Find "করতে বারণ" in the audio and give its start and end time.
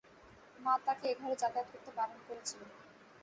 1.73-2.19